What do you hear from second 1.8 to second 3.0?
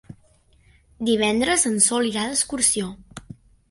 Sol irà d'excursió.